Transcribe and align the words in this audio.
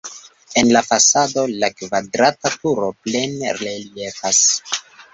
En 0.61 0.71
la 0.75 0.81
fasado 0.87 1.43
la 1.65 1.69
kvadrata 1.83 2.55
turo 2.57 2.91
plene 3.05 3.57
reliefas. 3.63 4.45